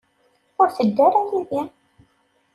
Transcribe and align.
Ur 0.61 0.67
tedda 0.77 1.01
ara 1.07 1.19
yid-i. 1.29 1.61